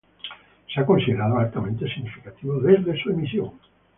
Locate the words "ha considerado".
0.81-1.37